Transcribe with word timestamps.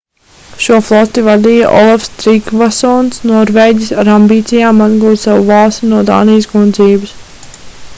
šo 0.67 0.77
floti 0.85 1.23
vadīja 1.27 1.67
olafs 1.81 2.09
trigvasons 2.23 3.21
norvēģis 3.33 3.93
ar 4.05 4.11
ambīcijām 4.17 4.85
atgūt 4.89 5.23
savu 5.27 5.49
valsti 5.55 5.93
no 5.95 6.05
dānijas 6.13 6.55
kundzības 6.57 7.19